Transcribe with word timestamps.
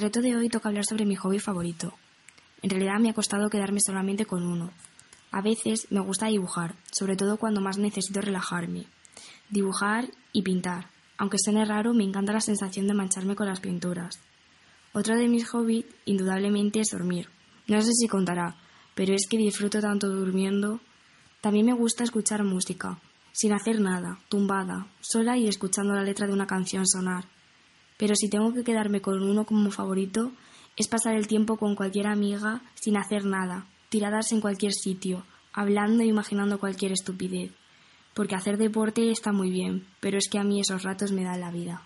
El 0.00 0.04
reto 0.04 0.22
de 0.22 0.34
hoy 0.34 0.48
toca 0.48 0.70
hablar 0.70 0.86
sobre 0.86 1.04
mi 1.04 1.14
hobby 1.14 1.38
favorito. 1.40 1.92
En 2.62 2.70
realidad 2.70 2.98
me 3.00 3.10
ha 3.10 3.12
costado 3.12 3.50
quedarme 3.50 3.80
solamente 3.82 4.24
con 4.24 4.46
uno. 4.46 4.70
A 5.30 5.42
veces 5.42 5.88
me 5.90 6.00
gusta 6.00 6.28
dibujar, 6.28 6.74
sobre 6.90 7.16
todo 7.16 7.36
cuando 7.36 7.60
más 7.60 7.76
necesito 7.76 8.22
relajarme. 8.22 8.86
Dibujar 9.50 10.08
y 10.32 10.40
pintar. 10.40 10.86
Aunque 11.18 11.36
suene 11.38 11.66
raro, 11.66 11.92
me 11.92 12.04
encanta 12.04 12.32
la 12.32 12.40
sensación 12.40 12.86
de 12.86 12.94
mancharme 12.94 13.36
con 13.36 13.46
las 13.46 13.60
pinturas. 13.60 14.18
Otro 14.94 15.16
de 15.16 15.28
mis 15.28 15.46
hobbies, 15.50 15.84
indudablemente, 16.06 16.80
es 16.80 16.92
dormir. 16.92 17.28
No 17.66 17.82
sé 17.82 17.92
si 17.92 18.08
contará, 18.08 18.56
pero 18.94 19.12
es 19.12 19.26
que 19.28 19.36
disfruto 19.36 19.82
tanto 19.82 20.08
durmiendo. 20.08 20.80
También 21.42 21.66
me 21.66 21.74
gusta 21.74 22.04
escuchar 22.04 22.42
música, 22.42 22.98
sin 23.32 23.52
hacer 23.52 23.82
nada, 23.82 24.18
tumbada, 24.30 24.86
sola 25.02 25.36
y 25.36 25.46
escuchando 25.46 25.92
la 25.92 26.04
letra 26.04 26.26
de 26.26 26.32
una 26.32 26.46
canción 26.46 26.86
sonar. 26.86 27.26
Pero 28.00 28.14
si 28.16 28.30
tengo 28.30 28.54
que 28.54 28.64
quedarme 28.64 29.02
con 29.02 29.22
uno 29.22 29.44
como 29.44 29.70
favorito, 29.70 30.32
es 30.74 30.88
pasar 30.88 31.16
el 31.16 31.26
tiempo 31.26 31.58
con 31.58 31.76
cualquier 31.76 32.06
amiga 32.06 32.62
sin 32.74 32.96
hacer 32.96 33.26
nada, 33.26 33.66
tiradas 33.90 34.32
en 34.32 34.40
cualquier 34.40 34.72
sitio, 34.72 35.22
hablando 35.52 36.02
e 36.02 36.06
imaginando 36.06 36.58
cualquier 36.58 36.92
estupidez. 36.92 37.52
Porque 38.14 38.34
hacer 38.34 38.56
deporte 38.56 39.10
está 39.10 39.32
muy 39.32 39.50
bien, 39.50 39.84
pero 40.00 40.16
es 40.16 40.30
que 40.30 40.38
a 40.38 40.44
mí 40.44 40.60
esos 40.60 40.82
ratos 40.82 41.12
me 41.12 41.24
dan 41.24 41.40
la 41.40 41.50
vida. 41.50 41.82